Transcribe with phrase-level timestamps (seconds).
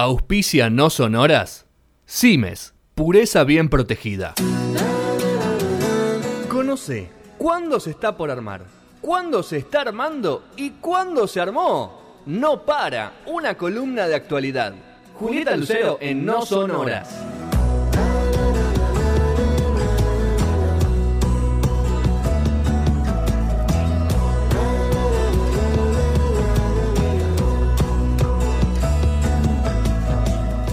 [0.00, 1.66] Auspicia no sonoras.
[2.06, 4.34] Cimes, pureza bien protegida.
[6.48, 8.62] Conoce cuándo se está por armar,
[9.00, 12.22] cuándo se está armando y cuándo se armó.
[12.26, 14.72] No para, una columna de actualidad.
[15.14, 17.20] Julieta Lucero en No Sonoras.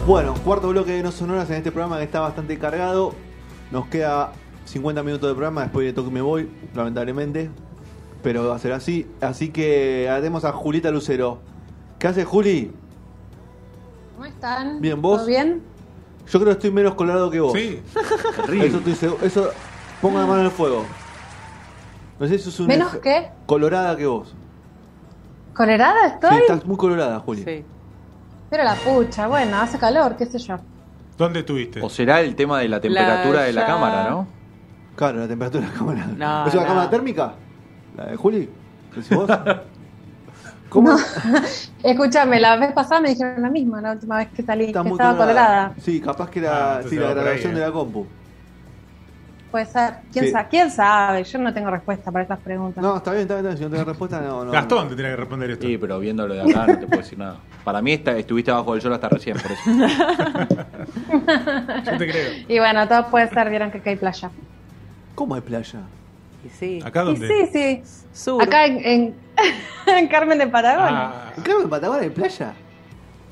[0.05, 3.13] Bueno, cuarto bloque de No Sonoras en este programa que está bastante cargado.
[3.71, 4.33] Nos queda
[4.65, 7.49] 50 minutos de programa, después de toque me voy, lamentablemente.
[8.21, 9.07] Pero va a ser así.
[9.21, 11.39] Así que haremos a Julieta Lucero.
[11.97, 12.71] ¿Qué hace Juli?
[14.13, 14.79] ¿Cómo están?
[14.81, 15.17] Bien, ¿vos?
[15.17, 15.61] ¿Todo bien?
[16.27, 17.53] Yo creo que estoy menos colorado que vos.
[17.53, 17.81] Sí.
[18.61, 19.49] Eso, estoy seguro- eso
[20.01, 20.83] pongo la mano en el fuego.
[22.19, 23.29] No sé si eso es un ¿Menos qué?
[23.45, 24.33] Colorada que vos.
[25.53, 26.29] ¿Colorada estoy?
[26.31, 27.43] Sí, estás muy colorada, Juli.
[27.43, 27.63] Sí.
[28.55, 30.55] Pero la pucha, bueno, hace calor, qué sé yo.
[31.17, 31.81] ¿Dónde estuviste?
[31.81, 34.27] O será el tema de la temperatura de la cámara, ¿no?
[34.95, 36.05] Claro, la temperatura de la cámara.
[36.15, 36.67] No, ¿Es una no.
[36.69, 37.33] cámara térmica?
[37.97, 38.49] ¿La de Juli?
[38.95, 39.29] ¿Decís vos?
[40.69, 40.95] ¿Cómo?
[41.83, 44.89] Escúchame, la vez pasada me dijeron lo mismo, la última vez que salí, Está que
[44.89, 45.73] muy estaba colorada.
[45.81, 47.55] Sí, capaz que Ah, era entonces sí, la va por ahí, grabación eh.
[47.55, 48.07] de la compu.
[49.51, 49.93] Puede ser.
[50.11, 50.31] ¿Quién, Sí.
[50.31, 51.23] sa- ¿Quién sabe?
[51.25, 52.81] Yo no tengo respuesta para estas preguntas.
[52.83, 53.45] No, está bien, está bien.
[53.45, 53.57] está bien.
[53.57, 54.51] Si no tenés respuesta, no, no.
[54.51, 55.65] Gastón te tiene que responder esto.
[55.65, 57.39] Sí, pero viéndolo de acá no te puedo decir nada.
[57.65, 59.63] Para mí está, estuviste abajo del sol hasta recién, por eso.
[61.83, 62.31] Yo te creo.
[62.47, 64.29] Y bueno, todo puede ser, vieron que acá hay playa.
[65.15, 65.79] ¿Cómo hay playa?
[66.45, 66.79] Y sí.
[66.85, 67.27] ¿Acá Y dónde?
[67.27, 67.83] sí, sí.
[68.13, 68.41] Sur.
[68.43, 69.15] Acá en, en,
[69.87, 71.09] en Carmen de Patagonia.
[71.11, 72.53] Ah, ¿En Carmen Patagonia hay playa?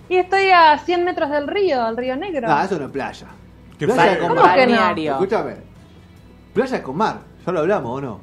[0.09, 2.47] Y estoy a 100 metros del río, del río Negro.
[2.49, 3.27] Ah, eso no es playa.
[3.77, 4.19] qué playa feo.
[4.19, 4.55] con ¿Cómo mar.
[4.55, 4.71] que no?
[4.73, 5.11] Balneario.
[5.13, 5.55] Escúchame.
[6.55, 7.17] Playa es con mar.
[7.45, 8.19] Ya lo hablamos, ¿o no?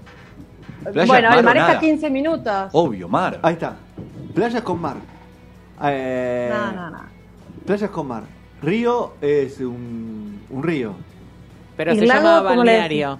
[0.92, 1.78] Playa, bueno, mar el o mar está nada.
[1.78, 2.68] a 15 minutos.
[2.72, 3.38] Obvio, mar.
[3.42, 3.76] Ahí está.
[4.34, 4.96] Playa es con mar.
[5.82, 6.98] Eh, No, no, no.
[7.66, 8.22] Playa es con mar.
[8.62, 10.94] Río es un, un río.
[11.76, 13.18] Pero ¿Y se lago, llama cómo le balneario.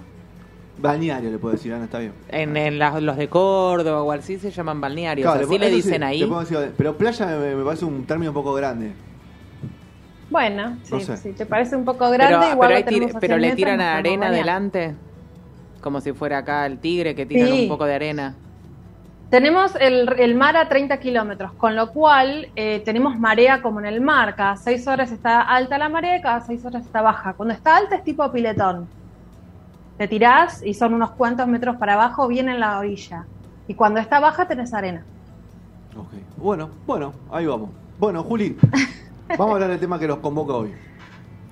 [0.77, 2.13] Balneario le puedo decir, Ana, está bien.
[2.29, 5.25] En, en las- los de Córdoba o así se llaman balnearios.
[5.31, 6.19] Claro, así le eso sí, dicen ahí.
[6.19, 8.91] le podemos decir, pero playa me, me parece un término un poco grande.
[10.29, 11.17] Bueno, sí, No sé.
[11.17, 13.31] si te parece un poco grande, pero igual pero, lo hay tir- tenemos a pero
[13.33, 14.33] 100 le metros, tiran nos podemos arena bañar.
[14.33, 14.95] adelante.
[15.81, 17.63] Como si fuera acá el tigre que tiran Sí.
[17.63, 18.35] un poco de arena.
[19.31, 23.85] Tenemos el, el mar a 30 kilómetros, con lo cual eh, tenemos marea como en
[23.85, 24.35] el mar.
[24.35, 27.33] Cada 6 horas está alta la marea, cada 6 horas está baja.
[27.33, 28.87] Cuando está alta es tipo piletón.
[29.97, 33.23] Te tirás y son unos cuantos metros para abajo, bien en la orilla.
[33.69, 35.03] Y cuando está baja tenés arena.
[35.95, 36.11] Ok.
[36.35, 37.69] Bueno, bueno, ahí vamos.
[37.99, 38.57] Bueno, Juli,
[39.37, 40.73] vamos a hablar del tema que nos convoca hoy.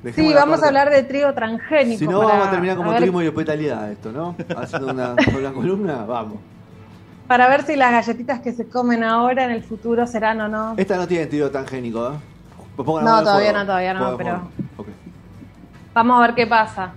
[0.03, 1.99] Dejemos Sí, vamos parte- a hablar de trigo transgénico.
[1.99, 4.35] Si no, para- vamos a terminar como trimo y hospitalidad esto, ¿no?
[4.57, 6.39] Haciendo una columna, vamos.
[7.29, 10.73] Para ver si las galletitas que se comen ahora en el futuro serán o no.
[10.77, 12.15] Esta no tiene tiro tangénico, ¿eh?
[12.75, 14.41] Pues pongan No, todavía no, todavía no, pero-.
[15.93, 16.91] Vamos a ver qué pasa.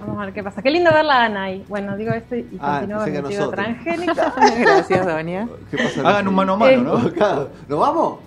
[0.00, 0.62] Vamos a ver qué pasa.
[0.62, 1.64] Qué lindo verla a Ana ahí.
[1.68, 3.50] Bueno, digo esto y Ah, continúo con el nosotros.
[3.50, 4.12] transgénico.
[4.60, 5.48] Gracias, doña.
[5.68, 6.08] ¿Qué pasa?
[6.08, 6.98] Hagan un mano a mano, Eh, ¿no?
[7.68, 8.18] ¿Nos vamos?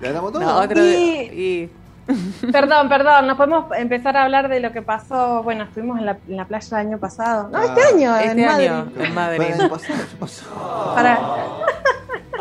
[0.00, 0.42] ¿Le damos todo?
[0.42, 1.70] No, otro Y- de- y-
[2.52, 5.42] Perdón, perdón, nos podemos empezar a hablar de lo que pasó.
[5.42, 7.48] Bueno, estuvimos en la, en la playa el año pasado.
[7.48, 8.66] No, Ah, este año, este en Madrid.
[8.68, 9.36] año en Madrid.
[9.38, 9.86] Bueno, ¿qué pasó?
[10.10, 10.92] ¿Qué pasó?
[10.94, 11.18] Para...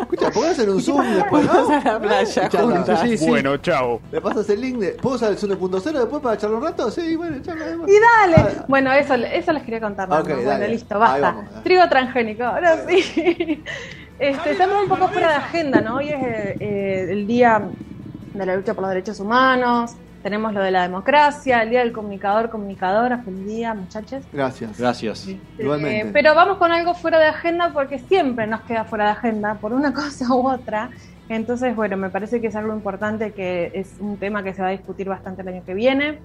[0.01, 1.69] Escucha, ¿podés hacer un zoom después, no?
[1.69, 3.01] A la playa juntas.
[3.01, 3.27] Sí, sí.
[3.29, 4.01] Bueno, chao.
[4.11, 4.89] ¿Le pasas el link de.
[4.91, 6.91] ¿Puedo usar el zoom de punto cero después para charlar un rato?
[6.91, 7.89] Sí, bueno, además.
[7.89, 8.35] Y dale.
[8.59, 10.07] Ah, Bueno, eso, eso les quería contar.
[10.09, 10.35] dale.
[10.43, 11.19] Bueno, listo, basta.
[11.31, 11.63] vamos.
[11.63, 13.63] Trigo transgénico, ahora sí.
[14.17, 15.95] Este, estamos un poco fuera de agenda, ¿no?
[15.97, 16.15] Hoy es
[16.61, 17.61] eh, el día
[18.37, 19.95] de la lucha por los derechos humanos.
[20.23, 23.19] Tenemos lo de la democracia, el día del comunicador, comunicadora.
[23.19, 24.23] Feliz día, muchachos.
[24.33, 24.77] Gracias.
[24.77, 25.27] Gracias.
[25.59, 26.07] Igualmente.
[26.07, 29.53] Eh, pero vamos con algo fuera de agenda porque siempre nos queda fuera de agenda
[29.55, 30.89] por una cosa u otra.
[31.29, 34.69] Entonces, bueno, me parece que es algo importante que es un tema que se va
[34.69, 36.19] a discutir bastante el año que viene.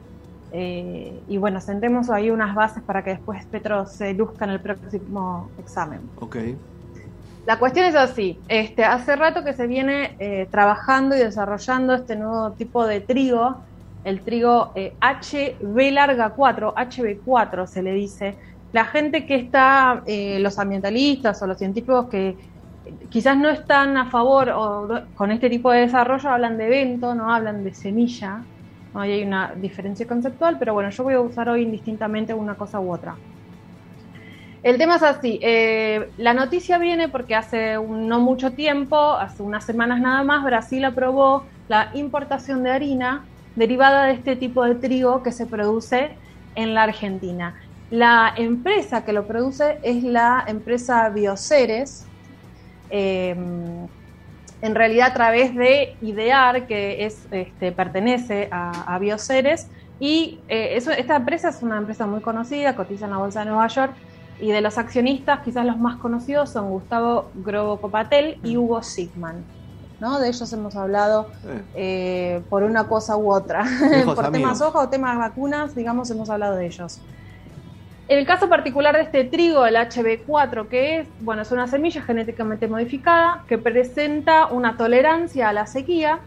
[0.53, 4.61] Eh, y bueno, sentemos ahí unas bases para que después Petro se luzca en el
[4.61, 6.01] próximo examen.
[6.19, 6.37] Ok.
[7.51, 12.15] La cuestión es así, este, hace rato que se viene eh, trabajando y desarrollando este
[12.15, 13.57] nuevo tipo de trigo,
[14.05, 18.37] el trigo eh, HB larga 4, HB4 se le dice.
[18.71, 22.37] La gente que está, eh, los ambientalistas o los científicos que eh,
[23.09, 27.35] quizás no están a favor o con este tipo de desarrollo hablan de evento, no
[27.35, 28.45] hablan de semilla.
[28.95, 32.79] Ahí hay una diferencia conceptual, pero bueno, yo voy a usar hoy indistintamente una cosa
[32.79, 33.17] u otra.
[34.63, 39.65] El tema es así, eh, la noticia viene porque hace no mucho tiempo, hace unas
[39.65, 45.23] semanas nada más, Brasil aprobó la importación de harina derivada de este tipo de trigo
[45.23, 46.19] que se produce
[46.55, 47.55] en la Argentina.
[47.89, 52.13] La empresa que lo produce es la empresa Bioceres.
[52.91, 53.35] eh,
[54.63, 60.77] en realidad a través de Idear, que es, este, pertenece a, a Bioceres, y eh,
[60.77, 63.97] esta empresa es una empresa muy conocida, cotiza en la Bolsa de Nueva York,
[64.41, 69.45] y de los accionistas quizás los más conocidos son Gustavo Grobo Copatel y Hugo Sigman.
[70.01, 70.19] ¿no?
[70.19, 71.29] De ellos hemos hablado
[71.75, 73.65] Eh, por una cosa u otra.
[74.05, 74.33] Por amigos.
[74.33, 77.01] temas soja o temas vacunas, digamos, hemos hablado de ellos.
[78.09, 82.03] En el caso particular de este trigo, el HB4, que es, bueno, es una semilla
[82.03, 86.19] genéticamente modificada que presenta una tolerancia a la sequía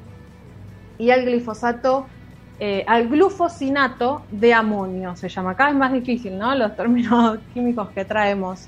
[0.97, 2.05] y al glifosato,
[2.59, 5.51] eh, al glufosinato de amonio, se llama.
[5.51, 6.53] Acá es más difícil, ¿no?
[6.55, 8.67] Los términos químicos que traemos.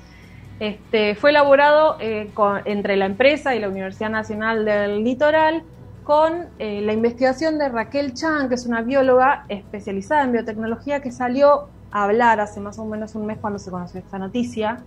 [0.58, 2.30] Este, fue elaborado eh,
[2.64, 5.62] entre la empresa y la Universidad Nacional del Litoral
[6.02, 11.12] con eh, la investigación de Raquel Chan, que es una bióloga especializada en biotecnología que
[11.12, 14.82] salió a hablar hace más o menos un mes cuando se conoció esta noticia.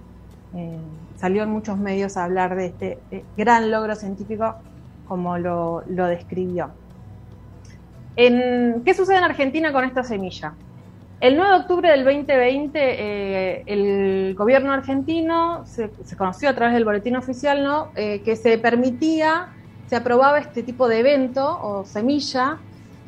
[1.17, 2.97] Salió en muchos medios a hablar de este
[3.37, 4.55] gran logro científico
[5.07, 6.71] como lo, lo describió.
[8.21, 10.57] En- ¿Qué sucede en Argentina con esta semilla?
[11.21, 16.85] El 9 de octubre del 2020, eh, el gobierno argentino se, conoció a través del
[16.85, 17.65] boletín oficial.
[17.95, 19.49] Eh, que se permitía,
[19.85, 22.63] se aprobaba este tipo de evento o semilla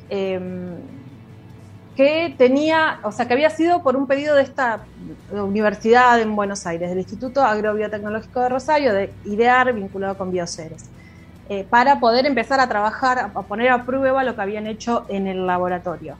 [0.10, 0.40] eh,
[1.96, 4.88] que tenía, o sea, que había sido por un pedido de esta
[5.30, 10.92] universidad en Buenos Aires, del Instituto Agrobiotecnológico de Rosario, de IDEAR, vinculado con Bioceres,
[11.52, 15.28] eh, para poder empezar a trabajar, a poner a prueba lo que habían hecho en
[15.28, 16.16] el laboratorio.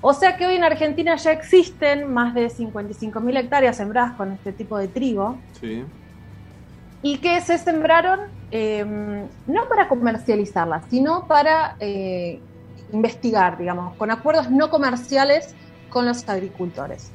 [0.00, 4.52] O sea que hoy en Argentina ya existen más de 55.000 hectáreas sembradas con este
[4.52, 5.84] tipo de trigo sí.
[7.02, 8.84] y que se sembraron eh,
[9.46, 12.40] no para comercializarlas, sino para eh,
[12.92, 15.54] investigar, digamos, con acuerdos no comerciales
[15.88, 17.12] con los agricultores.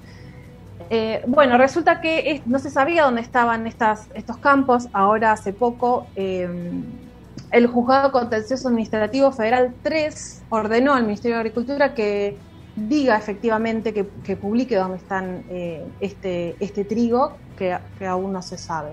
[0.90, 4.88] Eh, bueno, resulta que no se sabía dónde estaban estas, estos campos.
[4.94, 6.48] Ahora, hace poco, eh,
[7.52, 12.38] el Juzgado Contencioso Administrativo Federal 3 ordenó al Ministerio de Agricultura que
[12.76, 18.42] diga efectivamente, que, que publique dónde están eh, este, este trigo, que, que aún no
[18.42, 18.92] se sabe.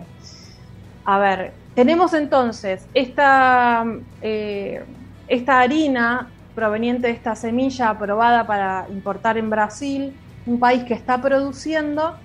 [1.05, 3.85] A ver, tenemos entonces esta,
[4.23, 4.85] eh,
[5.29, 10.17] esta harina proveniente de esta semilla aprobada para importar en Brasil,
[10.47, 12.17] un país que está produciendo,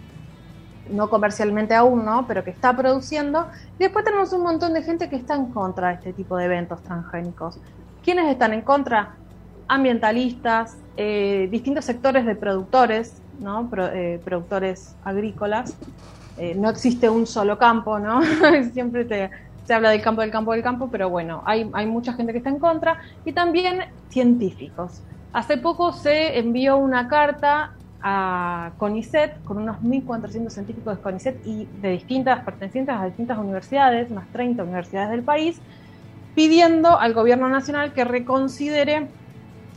[0.86, 2.26] no comercialmente aún, ¿no?
[2.28, 3.48] Pero que está produciendo.
[3.78, 6.46] Y después tenemos un montón de gente que está en contra de este tipo de
[6.46, 7.60] eventos transgénicos.
[8.02, 9.20] ¿Quiénes están en contra?
[9.68, 13.70] Ambientalistas, eh, distintos sectores de productores, ¿no?
[13.94, 15.80] Eh, productores agrícolas.
[16.36, 18.22] Eh, no existe un solo campo, ¿no?
[18.74, 19.30] Siempre te-
[19.64, 22.40] se habla del campo, del campo, del campo, pero bueno, hay, hay mucha gente que
[22.40, 25.04] está en contra y también científicos.
[25.34, 27.72] Hace poco se envió una carta
[28.04, 34.10] a CONICET con unos 1.400 científicos de CONICET y de distintas, pertenecientes a distintas universidades,
[34.12, 35.60] unas 30 universidades del país,
[36.36, 39.08] pidiendo al gobierno nacional que reconsidere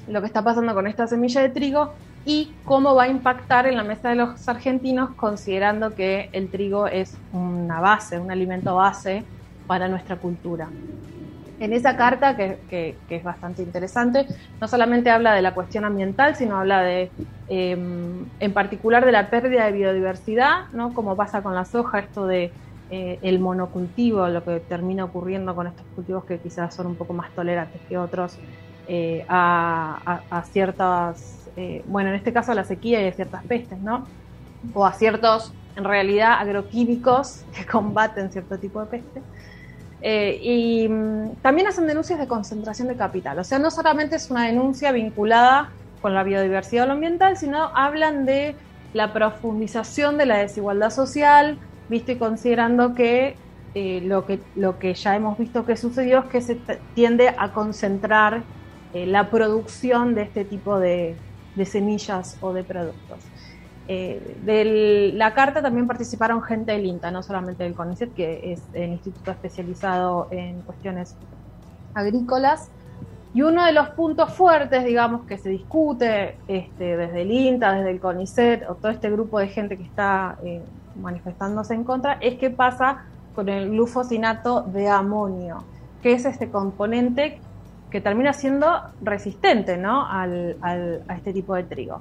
[0.09, 1.93] lo que está pasando con esta semilla de trigo
[2.25, 6.87] y cómo va a impactar en la mesa de los argentinos, considerando que el trigo
[6.87, 9.25] es una base, un alimento base
[9.67, 10.69] para nuestra cultura.
[11.59, 12.65] En esa carta, que,
[13.09, 14.27] es bastante interesante,
[14.61, 17.15] no solamente habla de la cuestión ambiental, sino habla de,
[17.47, 20.93] eh, en particular, de la pérdida de biodiversidad, ¿no?
[20.95, 22.57] Como pasa con la soja, esto de
[22.89, 27.15] eh, el monocultivo, lo que termina ocurriendo con estos cultivos que quizás son un poco
[27.15, 28.43] más tolerantes que otros
[28.87, 33.13] eh, a, a- a ciertas, eh, bueno, en este caso a la sequía y a
[33.13, 34.11] ciertas pestes, ¿no?
[34.73, 39.25] O a ciertos, en realidad, agroquímicos que combaten cierto tipo de peste.
[40.07, 43.39] Eh, y mm, también hacen denuncias de concentración de capital.
[43.39, 45.71] O sea, no solamente es una denuncia vinculada
[46.03, 48.55] con la biodiversidad o lo ambiental, sino hablan de
[48.93, 51.57] la profundización de la desigualdad social,
[51.89, 53.37] visto y considerando que,
[53.75, 56.59] eh, lo que lo que ya hemos visto que sucedió es que se
[56.95, 58.43] tiende a concentrar
[58.93, 61.17] eh, la producción de este tipo de,
[61.57, 63.21] de semillas o de productos.
[63.87, 68.63] Eh, de la carta también participaron gente del INTA, no solamente del CONICET, que es
[68.73, 71.17] el instituto especializado en cuestiones
[71.93, 72.71] agrícolas.
[73.35, 77.91] Y uno de los puntos fuertes, digamos, que se discute este, desde el INTA, desde
[77.91, 80.63] el CONICET, o todo este grupo de gente que está eh,
[81.01, 85.65] manifestándose en contra, es qué pasa con el glufosinato de amonio,
[86.01, 87.41] que es este componente
[87.91, 88.67] que termina siendo
[89.03, 90.07] resistente ¿no?
[90.07, 92.01] al, a este tipo de trigo.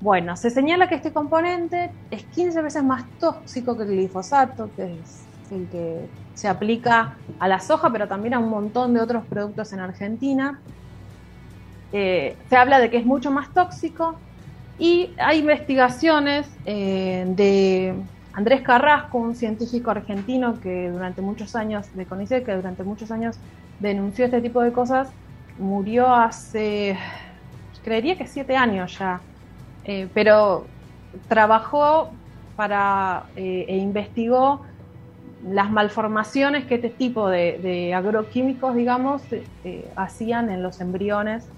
[0.00, 5.00] Bueno, se señala que este componente es 15 veces más tóxico que el glifosato, que
[5.00, 9.26] es el que se aplica a la soja, pero también a un montón de otros
[9.26, 10.60] productos en Argentina.
[11.92, 14.20] Eh, se habla de que es mucho más tóxico
[14.78, 17.94] y hay investigaciones eh, de
[18.34, 23.40] Andrés Carrasco, un científico argentino que durante muchos años, de CONICET, que durante muchos años
[23.78, 25.14] denunció este tipo de cosas,
[25.56, 26.98] murió hace,
[27.82, 29.26] creería que siete años ya,
[29.88, 30.66] Eh, pero
[31.28, 32.10] trabajó
[32.56, 34.62] para eh, e investigó
[35.44, 37.58] las malformaciones que este tipo de,
[37.94, 41.52] agroquímicos, digamos, eh, hacían en los embriones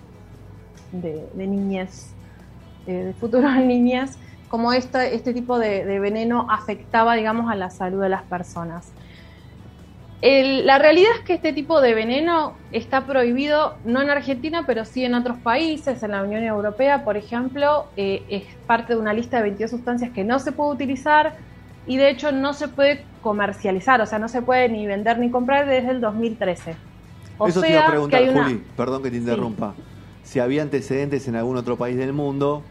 [0.91, 2.19] de, niñez,
[2.87, 4.19] de futuras niñez,
[4.49, 8.95] cómo esta- este tipo de, de veneno afectaba, digamos, a la salud de las personas.
[10.21, 14.85] El- la realidad es que este tipo de veneno está prohibido no en Argentina, pero
[14.85, 19.13] sí en otros países, en la Unión Europea, por ejemplo, eh, es parte de una
[19.13, 21.37] lista de 22 sustancias que no se puede utilizar
[21.87, 25.31] y de hecho no se puede comercializar, o sea, no se puede ni vender ni
[25.31, 26.75] comprar desde el 2013.
[27.39, 29.75] O Eso te sea, iba a preguntar, una- Juli, perdón que te interrumpa.
[30.25, 32.63] Si había antecedentes en algún otro país del mundo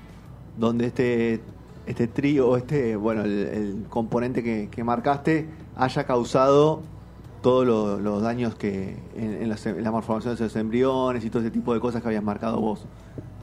[0.57, 1.39] donde este
[1.87, 6.81] este trío, este, bueno, el, el componente que, que marcaste haya causado
[7.41, 11.41] todos lo- los daños que en, en las, en malformaciones de los embriones y todo
[11.41, 12.89] ese tipo de cosas que habías marcado vos.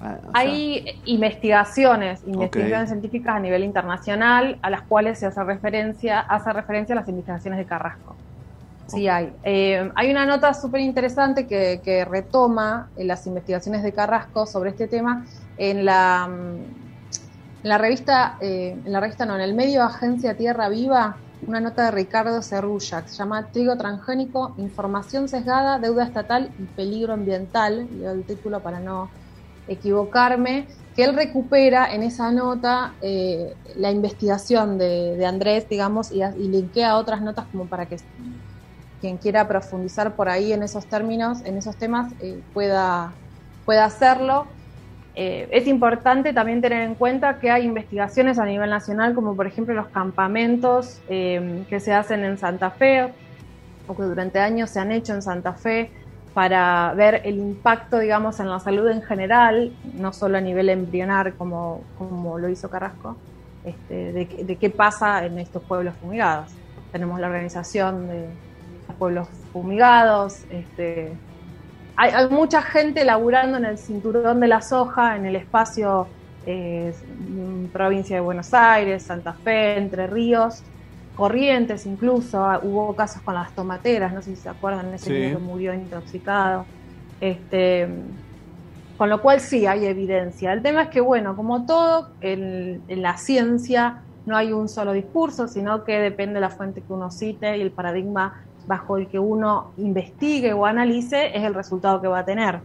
[0.00, 5.42] Ah, o sea, Hay investigaciones, investigaciones científicas a nivel internacional a las cuales se hace
[5.44, 8.20] referencia, hace referencia a las investigaciones de Carrasco.
[8.86, 9.32] Sí hay.
[9.42, 14.70] Eh, hay una nota súper interesante que, que retoma eh, las investigaciones de Carrasco sobre
[14.70, 16.64] este tema en la, mm,
[17.62, 21.60] en la revista, eh, en la revista no, en el medio Agencia Tierra Viva, una
[21.60, 27.12] nota de Ricardo Cerrulla que se llama Trigo transgénico, información sesgada, deuda estatal y peligro
[27.12, 29.10] ambiental, leo el título para no
[29.66, 36.48] equivocarme, que él recupera en esa nota eh, la investigación de, Andrés, digamos, y, y
[36.48, 37.96] linkea otras notas como para que
[39.04, 43.12] quien quiera profundizar por ahí en esos términos, en esos temas, eh, pueda,
[43.66, 44.46] pueda hacerlo.
[45.16, 49.46] Eh, es importante también tener en cuenta que hay investigaciones a nivel nacional, como por
[49.46, 53.12] ejemplo los campamentos eh, que se hacen en Santa Fe,
[53.86, 55.90] o que durante años se han hecho en Santa Fe,
[56.32, 61.34] para ver el impacto, digamos, en la salud en general, no solo a nivel embrionar
[61.34, 63.16] como, como lo hizo Carrasco,
[63.64, 66.50] este, de qué pasa en estos pueblos fumigados.
[66.90, 68.28] Tenemos la organización de
[68.88, 71.12] los pueblos fumigados, este,
[71.96, 76.92] hay, hay mucha gente laburando en el cinturón de la soja, en el espacio eh,
[77.72, 80.64] provincia de Buenos Aires, Santa Fe, Entre Ríos,
[81.14, 85.12] Corrientes incluso, ah, hubo casos con las tomateras, no sé si se acuerdan, ese Sí.
[85.12, 86.68] niño que murió intoxicado.
[87.20, 87.88] Este,
[88.96, 90.52] con lo cual sí hay evidencia.
[90.52, 94.92] El tema es que, bueno, como todo, en, en la ciencia no hay un solo
[94.92, 98.34] discurso, sino que depende de la fuente que uno cite y el paradigma
[98.66, 102.60] bajo el que uno investigue o analice es el resultado que va a tener.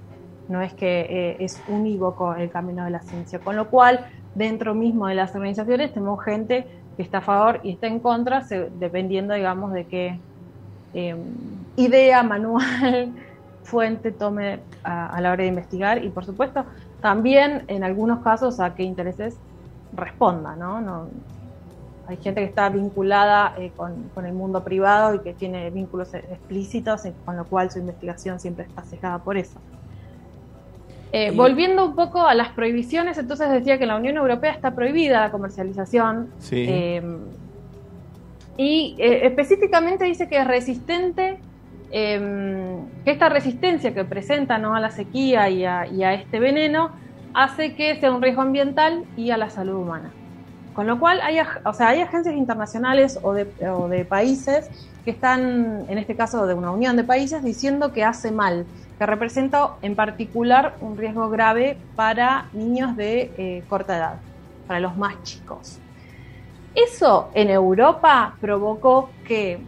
[0.47, 3.39] No es que eh, es unívoco el camino de la ciencia.
[3.39, 6.65] Con lo cual, dentro mismo de las organizaciones tenemos gente
[6.97, 8.45] que está a favor y está en contra,
[8.79, 10.19] dependiendo, digamos, de qué
[10.93, 11.15] eh,
[11.75, 13.13] idea, manual,
[13.63, 16.65] fuente tome a, la hora de investigar y, por supuesto,
[17.01, 19.37] también en algunos casos a qué intereses
[19.93, 21.07] responda, no
[22.09, 26.13] hay gente que está vinculada eh, con, con el mundo privado y que tiene vínculos
[26.13, 29.59] eh, explícitos, eh, con lo cual su investigación siempre está sesgada por eso.
[31.11, 34.75] Eh, volviendo un poco a las prohibiciones, entonces decía que en la Unión Europea está
[34.75, 36.65] prohibida la comercialización Sí.
[36.69, 37.01] eh,
[38.57, 41.37] y específicamente dice que es resistente,
[41.91, 44.75] eh, que esta resistencia que presenta ¿no?
[44.75, 46.91] a la sequía y a, y a este veneno
[47.33, 50.11] hace que sea un riesgo ambiental y a la salud humana.
[50.79, 54.69] Con lo cual, hay, o sea, hay agencias internacionales o de, o de países
[55.03, 58.65] que están, en este caso de una unión de países, diciendo que hace mal,
[58.97, 64.13] que representa en particular un riesgo grave para niños de eh, corta edad,
[64.67, 65.79] para los más chicos.
[66.73, 69.59] Eso en Europa provocó que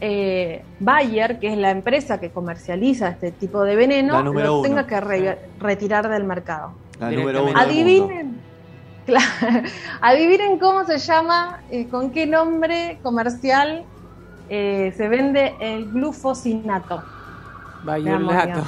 [0.00, 5.00] eh, Bayer, que es la empresa que comercializa este tipo de veneno, lo tenga que
[5.00, 6.72] re- retirar del mercado.
[6.98, 7.84] La número uno Directamente.
[7.84, 8.10] del mundo.
[8.10, 8.37] Adivinen,
[9.08, 9.66] claro,
[10.00, 13.84] adivinen cómo se llama, eh, con qué nombre comercial
[14.50, 17.02] eh, se vende el glufosinato.
[17.84, 18.64] Bayulato.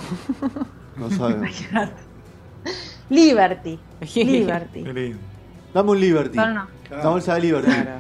[0.97, 1.51] No sabemos.
[3.11, 3.79] Liberty.
[4.15, 5.17] Liberty.
[5.75, 6.37] Dame un Liberty.
[6.37, 6.67] No, no.
[6.91, 7.71] Una bolsa de Liberty.
[7.71, 7.91] Claro.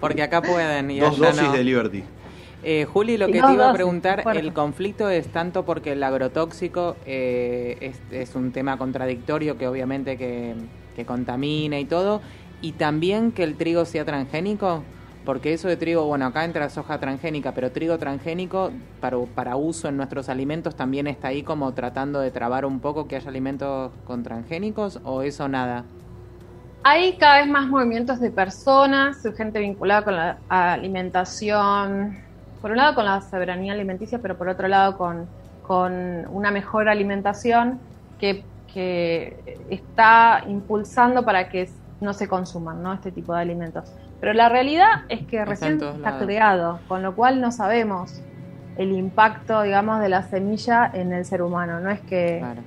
[0.00, 1.52] Porque acá pueden y Dos allá dosis no.
[1.52, 2.04] de Liberty.
[2.62, 6.96] Eh, Juli, lo que te iba a preguntar, el conflicto es tanto porque el agrotóxico
[7.06, 10.54] eh, es, es un tema contradictorio que obviamente que,
[10.98, 12.20] que contamina y todo,
[12.60, 14.82] y también que el trigo sea transgénico,
[15.24, 19.86] porque eso de trigo, bueno, acá entra soja transgénica, pero trigo transgénico para, para uso
[19.86, 23.92] en nuestros alimentos también está ahí como tratando de trabar un poco que haya alimentos
[24.04, 25.84] con transgénicos, o eso nada.
[26.82, 32.18] Hay cada vez más movimientos de personas, gente vinculada con la alimentación,
[32.60, 35.28] por un lado con la soberanía alimenticia, pero por otro lado con,
[35.64, 37.78] con una mejor alimentación
[38.18, 41.68] que, que está impulsando para que
[42.00, 42.92] no se consuman ¿no?
[42.92, 43.92] este tipo de alimentos.
[44.20, 48.20] Pero la realidad es que Está recién está creado, con lo cual no sabemos
[48.76, 51.80] el impacto, digamos, de la semilla en el ser humano.
[51.80, 52.62] No es que Claro.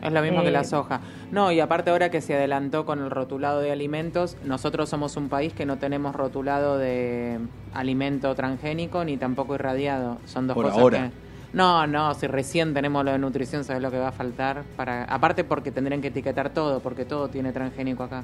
[0.00, 1.00] Es lo mismo que Eh, la soja.
[1.32, 5.28] No, y aparte ahora que se adelantó con el rotulado de alimentos, nosotros somos un
[5.28, 7.40] país que no tenemos rotulado de
[7.74, 10.18] alimento transgénico ni tampoco irradiado.
[10.24, 10.98] Son dos Por cosas ahora.
[11.10, 11.27] que...
[11.52, 14.62] No, no, si recién tenemos lo de nutrición, ¿sabes lo que va a faltar?
[14.76, 18.22] para Aparte porque tendrían que etiquetar todo, porque todo tiene transgénico acá.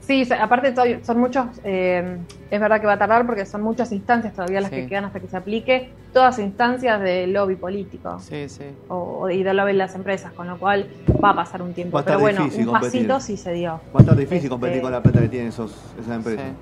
[0.00, 4.32] Sí, aparte son muchos, eh, es verdad que va a tardar porque son muchas instancias
[4.34, 4.76] todavía las Sí.
[4.76, 8.64] que quedan hasta que se aplique, todas instancias de lobby político Sí, sí.
[8.88, 10.86] o, y de lobby de las empresas, con lo cual
[11.24, 12.00] va a pasar un tiempo.
[12.04, 12.70] Pero bueno, un competir.
[13.08, 13.80] pasito sí se dio.
[13.92, 16.44] Va a estar difícil Este, competir con la plata que tienen esos, esas empresas.
[16.46, 16.52] sí.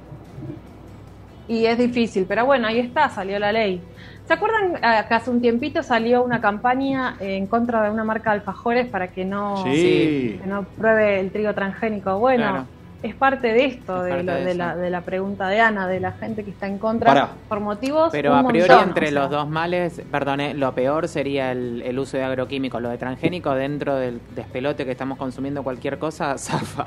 [1.46, 3.82] Y es difícil, pero bueno, ahí está, salió la ley.
[4.26, 8.30] ¿Se acuerdan eh, que hace un tiempito salió una campaña en contra de una marca
[8.30, 10.38] de alfajores para que no, Sí.
[10.40, 12.18] que no pruebe el trigo transgénico?
[12.18, 12.66] Bueno, Claro.
[13.04, 16.00] Es parte de esto, Es de, lo- de la, de la pregunta de Ana, de
[16.00, 17.28] la gente que está en contra Pará.
[17.48, 18.08] por motivos.
[18.12, 19.20] Pero un a priori montón, entre o sea.
[19.20, 22.80] los dos males, perdón, eh, lo peor sería el, el uso de agroquímicos.
[22.82, 26.86] Lo de transgénico dentro del despelote que estamos consumiendo cualquier cosa, zafa.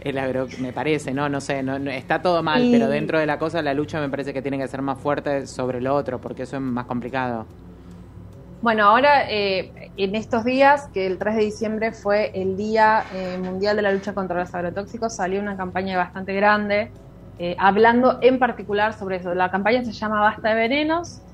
[0.00, 1.28] El agro, me parece, ¿no?
[1.28, 4.00] No sé, no, no- está todo mal, Y- pero dentro de la cosa la lucha
[4.00, 6.86] me parece que tiene que ser más fuerte sobre lo otro, porque eso es más
[6.86, 7.46] complicado.
[8.60, 13.38] Bueno, ahora eh, en estos días, que el 3 de diciembre fue el Día eh,
[13.38, 16.92] Mundial de la Lucha contra los Agrotóxicos, salió una campaña bastante grande
[17.38, 19.32] eh, hablando en particular sobre eso.
[19.34, 21.24] La campaña se llama Basta de Venenos,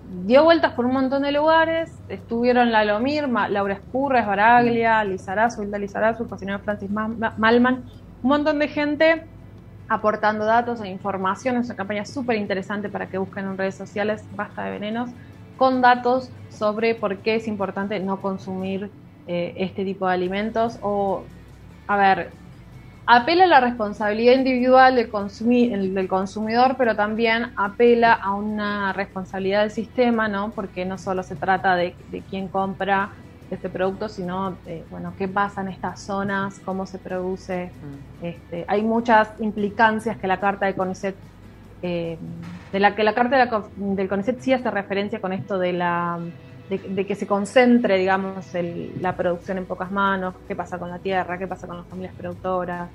[0.00, 5.62] dio vueltas por un montón de lugares, estuvieron la Lomir, Ma- Laura Escurres, Baraglia, Lizarazu,
[5.62, 7.84] Hilda Lizarazu, el cocinero Francis Ma- Ma- Malman,
[8.22, 9.30] un montón de gente
[9.88, 11.56] aportando datos e información.
[11.56, 15.10] Es una campaña súper interesante para que busquen en redes sociales Basta de Venenos
[15.62, 18.92] con datos sobre por qué es importante no consumir
[19.26, 21.30] eh, este tipo de alimentos o,
[21.88, 22.36] a ver,
[23.06, 28.92] apela a la responsabilidad individual del, consumi- el- del consumidor, pero también apela a una
[28.92, 30.54] responsabilidad del sistema, ¿no?
[30.54, 33.12] Porque no solo se trata de, de quién compra
[33.50, 37.74] este producto, sino, bueno, qué pasa en estas zonas, cómo se produce,
[38.18, 41.18] este, hay muchas implicancias que la carta de CONICET,
[41.82, 42.16] eh,
[42.72, 45.72] de la que la carta de la del CONICET sí hace referencia con esto de
[45.72, 46.18] la
[46.78, 48.46] de, que se concentre, digamos,
[49.00, 52.14] la producción en pocas manos, qué pasa con la tierra, qué pasa con las familias
[52.16, 52.88] productoras,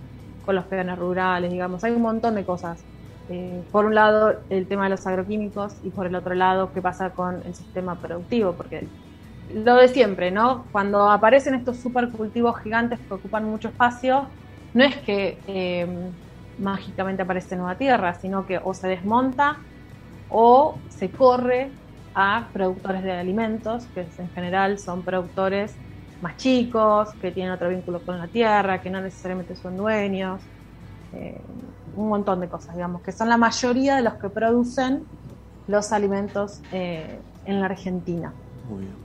[0.45, 2.83] con los peones rurales, digamos, hay un montón de cosas.
[3.29, 6.81] Eh, por un lado, el tema de los agroquímicos y por el otro lado, qué
[6.81, 8.87] pasa con el sistema productivo, porque
[9.53, 10.65] lo de siempre, ¿no?
[10.71, 14.27] Cuando aparecen estos supercultivos gigantes que ocupan mucho espacio,
[14.73, 15.87] no es que eh,
[16.57, 19.59] mágicamente aparece nueva tierra, sino que o se desmonta
[20.27, 21.77] o se corre
[22.13, 25.79] a productores de alimentos, que en general son productores
[26.19, 30.49] más chicos, que tienen otro vínculo con la tierra, que no necesariamente son dueños,
[31.11, 31.43] eh,
[31.93, 35.07] un montón de cosas, digamos, que son la mayoría de los que producen
[35.67, 38.35] los alimentos eh, en la Argentina.
[38.63, 38.99] Muy bien.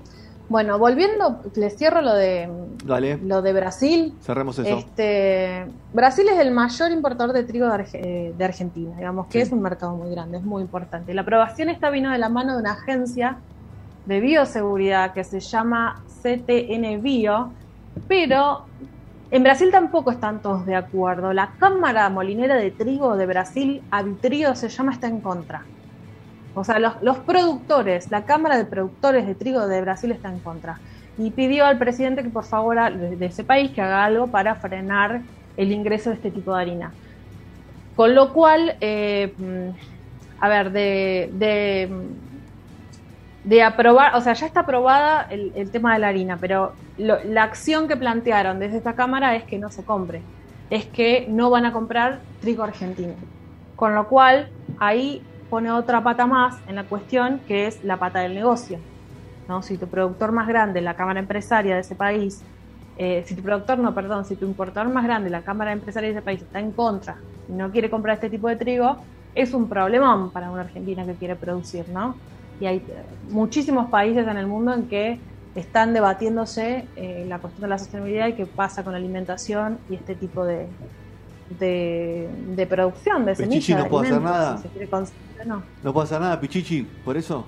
[0.52, 2.46] Bueno, volviendo, les cierro lo de
[2.84, 4.18] Dale, lo de Brasil.
[4.20, 4.76] cerremos eso.
[4.76, 9.38] Este, Brasil es el mayor importador de trigo de, Arge- eh, de Argentina, digamos que
[9.38, 9.46] Sí.
[9.46, 11.14] es un mercado muy grande, es muy importante.
[11.14, 13.40] La aprobación esta vino de la mano de una agencia
[14.04, 17.54] de bioseguridad que se llama CTN Bio,
[18.06, 18.66] pero
[19.30, 21.32] en Brasil tampoco están todos de acuerdo.
[21.32, 25.64] La Cámara Molinera de Trigo de Brasil, Avitrio se llama, está en contra.
[26.54, 30.78] O sea, los, productores, la Cámara de Productores de Trigo de Brasil está en contra.
[31.16, 35.22] Y pidió al presidente que por favor de, ese país que haga algo para frenar
[35.56, 36.92] el ingreso de este tipo de harina.
[37.96, 41.88] Con lo cual, eh, mm, a ver, de,
[43.44, 47.88] de, aprobar, o sea, ya está aprobada el, tema de la harina, pero la acción
[47.88, 50.22] que plantearon desde esta Cámara es que no se compre,
[50.70, 53.14] es que no van a comprar trigo argentino.
[53.76, 58.20] Con lo cual, ahí pone otra pata más en la cuestión, que es la pata
[58.20, 58.78] del negocio.
[59.50, 59.60] ¿no?
[59.60, 62.40] Si tu productor más grande, la cámara empresaria de ese país,
[62.96, 66.14] eh, si tu productor, no, perdón, si tu importador más grande, la cámara empresaria de
[66.14, 67.18] ese país está en contra
[67.50, 68.96] y no quiere comprar este tipo de trigo,
[69.34, 72.16] es un problemón para una Argentina que quiere producir, ¿no?
[72.58, 75.20] Y hay eh, muchísimos países en el mundo en que
[75.54, 79.96] están debatiéndose eh, la cuestión de la sostenibilidad y qué pasa con la alimentación y
[79.96, 80.66] este tipo de,
[81.60, 83.76] de, de producción de semillas.
[83.76, 84.56] no de puede hacer nada.
[84.56, 84.68] si
[85.44, 85.62] no.
[85.82, 87.44] No pasa nada, Pichichi, por eso.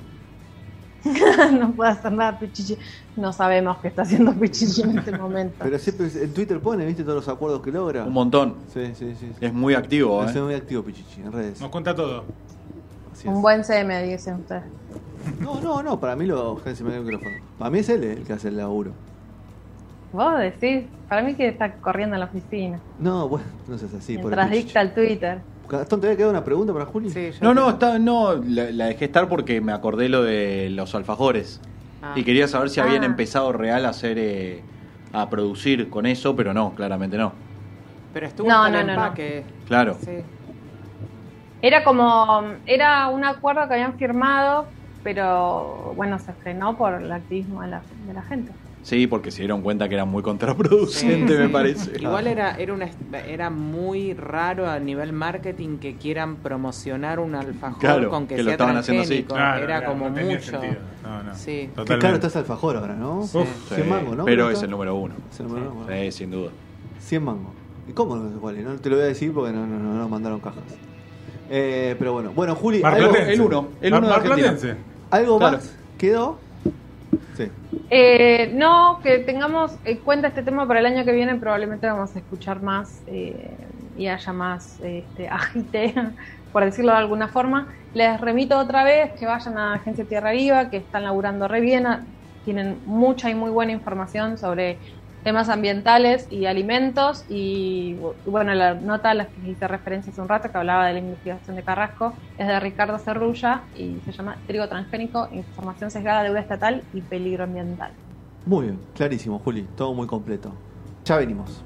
[1.52, 2.78] no puede hacer nada Pichichi.
[3.16, 5.56] No sabemos qué está haciendo Pichichi en este momento.
[5.62, 8.04] Pero siempre en Twitter pone, ¿viste todos los acuerdos que logra?
[8.04, 8.56] Un montón.
[8.72, 9.30] Sí, sí, sí.
[9.38, 9.44] sí.
[9.44, 10.40] Es muy activo, Es ¿eh?
[10.40, 11.60] muy activo Pichichi en redes.
[11.60, 12.24] Nos cuenta todo.
[13.12, 13.34] Así es.
[13.34, 14.64] Un buen CM, dicen ustedes.
[15.40, 16.60] No, no, no, para mí lo.
[16.64, 17.20] el.
[17.58, 18.92] Para mí es él el que hace el laburo.
[20.12, 22.78] Vos decís, para mí que está corriendo en la oficina.
[22.98, 24.16] No, bueno, no seas así.
[24.16, 25.40] por mientras dicta el Twitter.
[25.68, 27.10] Gastón, ¿te había quedado una pregunta para Juli?
[27.10, 30.94] Sí, No, no, está, no la, la dejé estar porque me acordé lo de los
[30.94, 31.60] alfajores.
[32.02, 32.12] Ah.
[32.16, 33.06] Y quería saber si habían Ah.
[33.06, 34.68] empezado real a hacer, eh,
[35.12, 37.46] a producir con eso, pero no, claramente no.
[38.12, 39.02] Pero estuvo No, hasta no, el no, no.
[39.04, 39.46] empaque.
[39.64, 39.94] Claro.
[40.04, 40.12] Sí.
[41.60, 47.62] Era como, era un acuerdo que habían firmado, pero bueno, se frenó por el activismo
[47.62, 48.54] de la, de la gente.
[48.84, 51.52] Sí, porque se dieron cuenta que era muy contraproducente, Sí, me sí.
[51.52, 52.02] parece.
[52.02, 52.90] Igual era, era, una,
[53.26, 58.42] era muy raro a nivel marketing que quieran promocionar un alfajor Claro, con que, que
[58.42, 59.22] lo sea estaban haciendo así.
[59.22, 60.60] Claro, era claro, como no mucho.
[61.02, 61.34] No, no.
[61.34, 61.70] Sí.
[61.86, 63.22] Qué caro está ese alfajor ahora, ¿no?
[63.26, 63.38] Sí.
[63.38, 63.74] Uf.
[63.74, 64.24] 100 mangos, ¿no?
[64.26, 65.14] Pero ¿Cuánto es el número uno.
[65.32, 65.86] Es el número uno.
[65.88, 66.50] Sí, sin duda.
[67.00, 67.52] 100 mangos.
[67.88, 68.24] ¿Y cómo no?
[68.28, 70.62] No te lo voy a decir porque no, no, no nos mandaron cajas.
[71.48, 74.56] Eh, pero bueno, bueno, Juli, ¿algo, el uno, el uno de Argentina.
[75.10, 75.56] Algo Claro.
[75.56, 76.38] más quedó?
[77.34, 77.50] Sí.
[77.90, 82.14] Eh, no, que tengamos en cuenta este tema para el año que viene, probablemente vamos
[82.14, 83.56] a escuchar más eh,
[83.96, 85.94] y haya más este, agite,
[86.52, 87.68] por decirlo de alguna forma.
[87.92, 91.86] Les remito otra vez que vayan a Agencia Tierra Viva, que están laburando re bien,
[92.42, 94.80] tienen mucha y muy buena información sobre
[95.24, 100.20] temas ambientales y alimentos y bu- bueno, la nota a la que hice referencia hace
[100.22, 104.12] un rato que hablaba de la investigación de Carrasco es de Ricardo Cerrulla y se
[104.12, 107.94] llama Trigo Transgénico, Información Sesgada, Deuda Estatal y Peligro Ambiental.
[108.46, 109.68] Muy bien, clarísimo, Juli.
[109.68, 110.62] Todo muy completo.
[111.04, 111.62] Ya venimos.